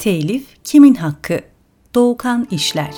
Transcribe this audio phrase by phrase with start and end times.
[0.00, 1.40] Telif kimin hakkı?
[1.94, 2.94] Doğukan İşler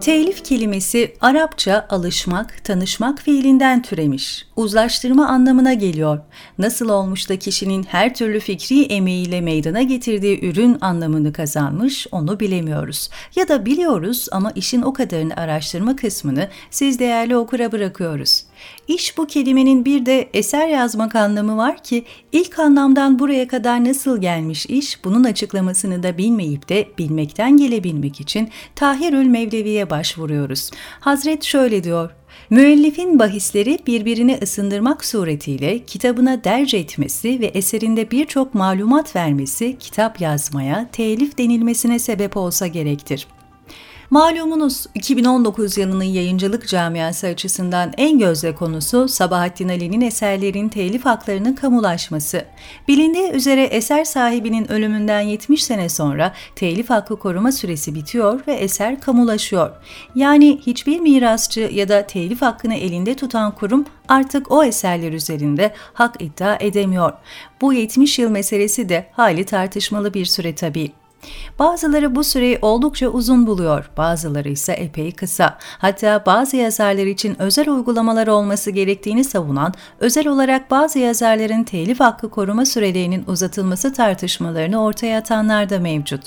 [0.00, 4.45] Telif kelimesi Arapça alışmak, tanışmak fiilinden türemiş.
[4.56, 6.18] Uzlaştırma anlamına geliyor.
[6.58, 13.10] Nasıl olmuş da kişinin her türlü fikri emeğiyle meydana getirdiği ürün anlamını kazanmış onu bilemiyoruz.
[13.36, 18.44] Ya da biliyoruz ama işin o kadarını araştırma kısmını siz değerli okura bırakıyoruz.
[18.88, 24.20] İş bu kelimenin bir de eser yazmak anlamı var ki ilk anlamdan buraya kadar nasıl
[24.20, 30.70] gelmiş iş bunun açıklamasını da bilmeyip de bilmekten gelebilmek için Tahirül Mevlevi'ye başvuruyoruz.
[31.00, 32.10] Hazret şöyle diyor.
[32.50, 40.88] Müellifin bahisleri birbirini ısındırmak suretiyle kitabına derc etmesi ve eserinde birçok malumat vermesi kitap yazmaya,
[40.92, 43.26] telif denilmesine sebep olsa gerektir.
[44.10, 52.44] Malumunuz 2019 yılının yayıncılık camiası açısından en gözde konusu Sabahattin Ali'nin eserlerin telif haklarının kamulaşması.
[52.88, 59.00] Bilindiği üzere eser sahibinin ölümünden 70 sene sonra telif hakkı koruma süresi bitiyor ve eser
[59.00, 59.70] kamulaşıyor.
[60.14, 66.22] Yani hiçbir mirasçı ya da telif hakkını elinde tutan kurum artık o eserler üzerinde hak
[66.22, 67.12] iddia edemiyor.
[67.60, 71.05] Bu 70 yıl meselesi de hali tartışmalı bir süre tabii.
[71.58, 75.58] Bazıları bu süreyi oldukça uzun buluyor, bazıları ise epey kısa.
[75.78, 82.30] Hatta bazı yazarlar için özel uygulamalar olması gerektiğini savunan, özel olarak bazı yazarların telif hakkı
[82.30, 86.22] koruma sürelerinin uzatılması tartışmalarını ortaya atanlar da mevcut.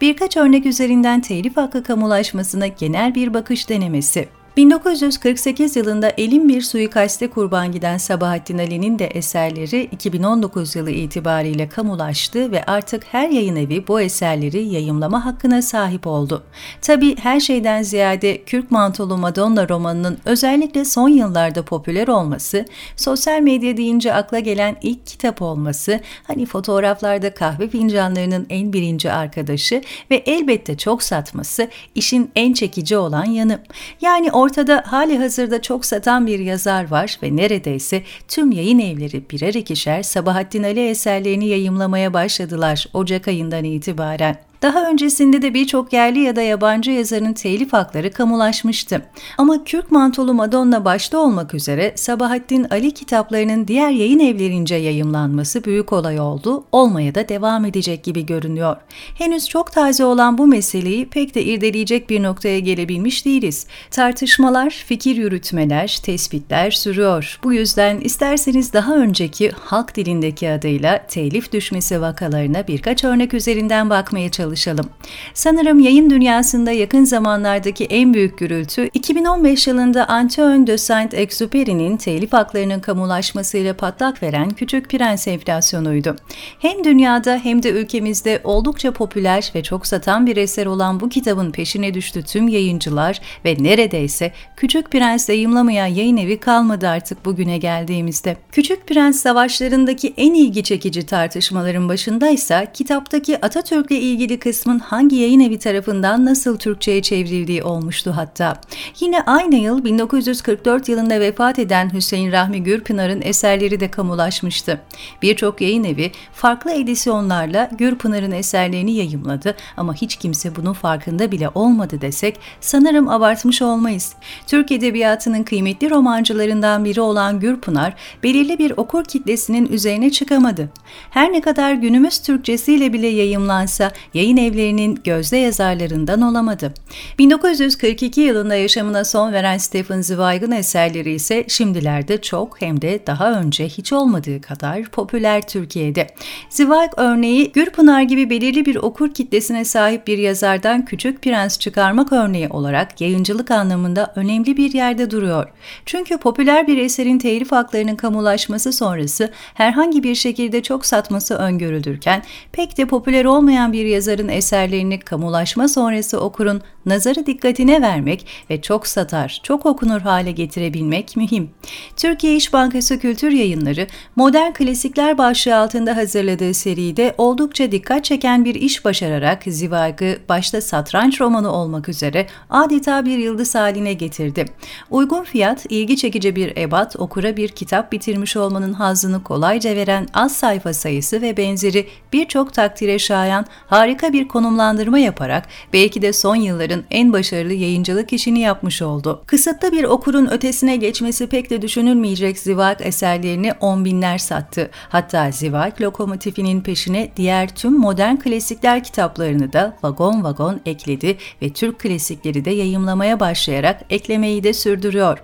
[0.00, 4.28] Birkaç örnek üzerinden telif hakkı kamulaşmasına genel bir bakış denemesi.
[4.56, 12.52] 1948 yılında elin bir suikaste kurban giden Sabahattin Ali'nin de eserleri 2019 yılı itibariyle kamulaştı
[12.52, 16.42] ve artık her yayın evi bu eserleri yayımlama hakkına sahip oldu.
[16.80, 22.64] Tabi her şeyden ziyade Kürk Mantolu Madonna romanının özellikle son yıllarda popüler olması,
[22.96, 29.82] sosyal medya deyince akla gelen ilk kitap olması, hani fotoğraflarda kahve fincanlarının en birinci arkadaşı
[30.10, 33.62] ve elbette çok satması işin en çekici olan yanı.
[34.00, 39.54] Yani Ortada hali hazırda çok satan bir yazar var ve neredeyse tüm yayın evleri birer
[39.54, 44.51] ikişer Sabahattin Ali eserlerini yayımlamaya başladılar Ocak ayından itibaren.
[44.62, 49.02] Daha öncesinde de birçok yerli ya da yabancı yazarın telif hakları kamulaşmıştı.
[49.38, 55.92] Ama Kürk Mantolu Madonna başta olmak üzere Sabahattin Ali kitaplarının diğer yayın evlerince yayımlanması büyük
[55.92, 58.76] olay oldu, olmaya da devam edecek gibi görünüyor.
[59.18, 63.66] Henüz çok taze olan bu meseleyi pek de irdeleyecek bir noktaya gelebilmiş değiliz.
[63.90, 67.40] Tartışmalar, fikir yürütmeler, tespitler sürüyor.
[67.44, 74.30] Bu yüzden isterseniz daha önceki halk dilindeki adıyla telif düşmesi vakalarına birkaç örnek üzerinden bakmaya
[74.30, 74.90] çalışalım çalışalım.
[75.34, 82.80] Sanırım yayın dünyasında yakın zamanlardaki en büyük gürültü 2015 yılında Antoine de Saint-Exupéry'nin telif haklarının
[82.80, 86.16] kamulaşmasıyla patlak veren Küçük Prens enflasyonuydu.
[86.58, 91.50] Hem dünyada hem de ülkemizde oldukça popüler ve çok satan bir eser olan bu kitabın
[91.50, 98.36] peşine düştü tüm yayıncılar ve neredeyse Küçük Prens yayımlamayan yayın evi kalmadı artık bugüne geldiğimizde.
[98.52, 105.58] Küçük Prens savaşlarındaki en ilgi çekici tartışmaların başındaysa kitaptaki Atatürk'le ilgili kısmın hangi yayın evi
[105.58, 108.60] tarafından nasıl Türkçe'ye çevrildiği olmuştu hatta.
[109.00, 114.80] Yine aynı yıl 1944 yılında vefat eden Hüseyin Rahmi Gürpınar'ın eserleri de kamulaşmıştı.
[115.22, 122.00] Birçok yayın evi farklı edisyonlarla Gürpınar'ın eserlerini yayımladı ama hiç kimse bunun farkında bile olmadı
[122.00, 124.14] desek sanırım abartmış olmayız.
[124.46, 130.68] Türk Edebiyatı'nın kıymetli romancılarından biri olan Gürpınar belirli bir okur kitlesinin üzerine çıkamadı.
[131.10, 136.74] Her ne kadar günümüz Türkçesiyle bile yayımlansa yayın yayın evlerinin gözde yazarlarından olamadı.
[137.18, 143.68] 1942 yılında yaşamına son veren Stephen Zweig'ın eserleri ise şimdilerde çok hem de daha önce
[143.68, 146.06] hiç olmadığı kadar popüler Türkiye'de.
[146.50, 152.48] Zweig örneği Gürpınar gibi belirli bir okur kitlesine sahip bir yazardan Küçük Prens çıkarmak örneği
[152.48, 155.48] olarak yayıncılık anlamında önemli bir yerde duruyor.
[155.86, 162.78] Çünkü popüler bir eserin telif haklarının kamulaşması sonrası herhangi bir şekilde çok satması öngörülürken pek
[162.78, 168.86] de popüler olmayan bir yazarın yazarın eserlerini kamulaşma sonrası okurun nazarı dikkatine vermek ve çok
[168.86, 171.50] satar, çok okunur hale getirebilmek mühim.
[171.96, 173.86] Türkiye İş Bankası Kültür Yayınları,
[174.16, 181.20] modern klasikler başlığı altında hazırladığı seride oldukça dikkat çeken bir iş başararak Zivag'ı başta satranç
[181.20, 184.44] romanı olmak üzere adeta bir yıldız haline getirdi.
[184.90, 190.36] Uygun fiyat, ilgi çekici bir ebat, okura bir kitap bitirmiş olmanın hazzını kolayca veren az
[190.36, 196.36] sayfa sayısı ve benzeri birçok takdire şayan harika harika bir konumlandırma yaparak belki de son
[196.36, 199.22] yılların en başarılı yayıncılık işini yapmış oldu.
[199.26, 204.70] Kısıtlı bir okurun ötesine geçmesi pek de düşünülmeyecek Zivak eserlerini on binler sattı.
[204.88, 211.78] Hatta Zivak lokomotifinin peşine diğer tüm modern klasikler kitaplarını da vagon vagon ekledi ve Türk
[211.78, 215.18] klasikleri de yayımlamaya başlayarak eklemeyi de sürdürüyor.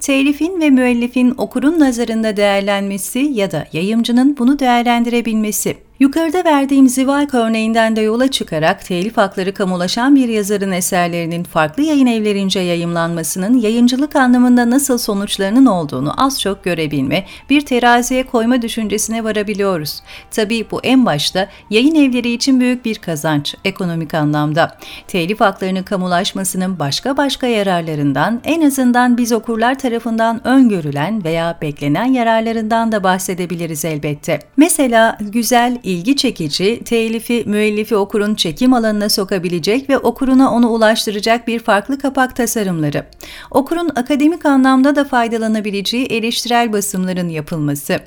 [0.00, 7.96] Telifin ve müellifin okurun nazarında değerlenmesi ya da yayımcının bunu değerlendirebilmesi Yukarıda verdiğim Zivak örneğinden
[7.96, 14.70] de yola çıkarak telif hakları kamulaşan bir yazarın eserlerinin farklı yayın evlerince yayımlanmasının yayıncılık anlamında
[14.70, 20.02] nasıl sonuçlarının olduğunu az çok görebilme, bir teraziye koyma düşüncesine varabiliyoruz.
[20.30, 24.78] Tabii bu en başta yayın evleri için büyük bir kazanç ekonomik anlamda.
[25.06, 32.92] Telif haklarının kamulaşmasının başka başka yararlarından en azından biz okurlar tarafından öngörülen veya beklenen yararlarından
[32.92, 34.40] da bahsedebiliriz elbette.
[34.56, 41.58] Mesela güzel, ilgi çekici, telifi, müellifi okurun çekim alanına sokabilecek ve okuruna onu ulaştıracak bir
[41.58, 43.06] farklı kapak tasarımları.
[43.50, 48.00] Okurun akademik anlamda da faydalanabileceği eleştirel basımların yapılması.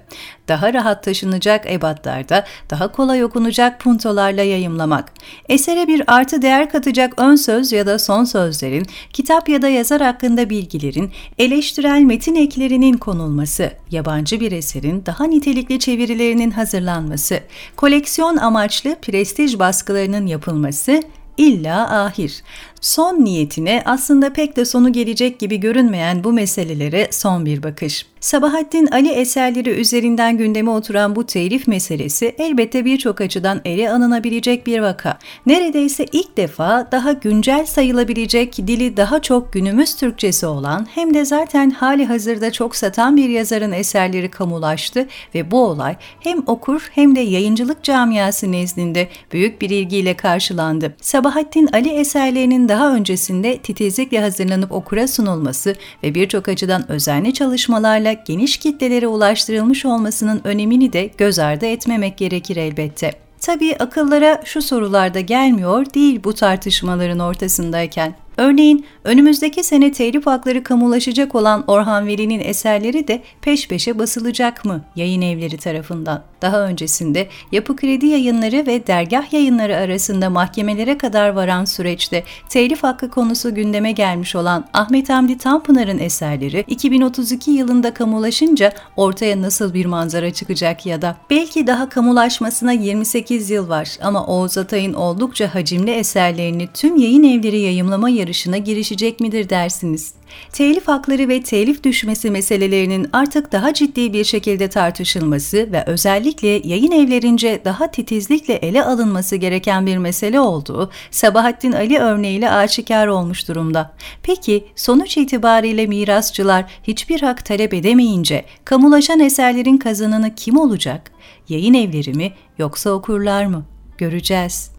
[0.47, 5.13] Daha rahat taşınacak ebatlarda, daha kolay okunacak puntolarla yayımlamak.
[5.49, 10.01] Esere bir artı değer katacak ön söz ya da son sözlerin, kitap ya da yazar
[10.01, 17.39] hakkında bilgilerin, eleştirel metin eklerinin konulması, yabancı bir eserin daha nitelikli çevirilerinin hazırlanması,
[17.75, 21.03] koleksiyon amaçlı prestij baskılarının yapılması
[21.37, 22.43] illa ahir.
[22.81, 28.05] Son niyetine aslında pek de sonu gelecek gibi görünmeyen bu meselelere son bir bakış.
[28.25, 34.79] Sabahattin Ali eserleri üzerinden gündeme oturan bu telif meselesi elbette birçok açıdan ele alınabilecek bir
[34.79, 35.17] vaka.
[35.45, 41.69] Neredeyse ilk defa daha güncel sayılabilecek dili daha çok günümüz Türkçesi olan hem de zaten
[41.69, 47.21] hali hazırda çok satan bir yazarın eserleri kamulaştı ve bu olay hem okur hem de
[47.21, 50.95] yayıncılık camiası nezdinde büyük bir ilgiyle karşılandı.
[51.01, 58.57] Sabahattin Ali eserlerinin daha öncesinde titizlikle hazırlanıp okura sunulması ve birçok açıdan özenli çalışmalarla geniş
[58.57, 63.11] kitlelere ulaştırılmış olmasının önemini de göz ardı etmemek gerekir elbette.
[63.39, 68.15] Tabii akıllara şu sorular da gelmiyor değil bu tartışmaların ortasındayken.
[68.37, 74.81] Örneğin önümüzdeki sene telif hakları kamulaşacak olan Orhan Veli'nin eserleri de peş peşe basılacak mı
[74.95, 76.23] yayın evleri tarafından?
[76.41, 83.09] Daha öncesinde Yapı Kredi Yayınları ve Dergah Yayınları arasında mahkemelere kadar varan süreçte telif hakkı
[83.09, 90.33] konusu gündeme gelmiş olan Ahmet Hamdi Tanpınar'ın eserleri 2032 yılında kamulaşınca ortaya nasıl bir manzara
[90.33, 96.67] çıkacak ya da belki daha kamulaşmasına 28 yıl var ama Oğuz Atay'ın oldukça hacimli eserlerini
[96.73, 100.13] tüm yayın evleri yayımlama yarışına girişecek midir dersiniz?
[100.51, 106.91] Telif hakları ve telif düşmesi meselelerinin artık daha ciddi bir şekilde tartışılması ve özellikle yayın
[106.91, 113.93] evlerince daha titizlikle ele alınması gereken bir mesele olduğu Sabahattin Ali örneğiyle aşikar olmuş durumda.
[114.23, 121.11] Peki sonuç itibariyle mirasçılar hiçbir hak talep edemeyince kamulaşan eserlerin kazananı kim olacak?
[121.49, 123.65] Yayın evleri mi yoksa okurlar mı?
[123.97, 124.74] Göreceğiz.